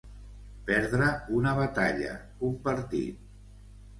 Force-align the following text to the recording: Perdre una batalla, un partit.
Perdre 0.69 1.09
una 1.41 1.51
batalla, 1.59 2.15
un 2.47 2.57
partit. 2.63 3.31